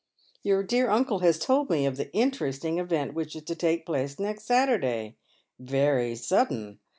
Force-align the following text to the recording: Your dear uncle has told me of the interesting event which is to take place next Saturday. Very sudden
Your 0.41 0.63
dear 0.63 0.89
uncle 0.89 1.19
has 1.19 1.37
told 1.37 1.69
me 1.69 1.85
of 1.85 1.95
the 1.95 2.11
interesting 2.11 2.79
event 2.79 3.13
which 3.13 3.35
is 3.35 3.43
to 3.43 3.53
take 3.55 3.85
place 3.85 4.17
next 4.19 4.45
Saturday. 4.45 5.15
Very 5.59 6.15
sudden 6.15 6.79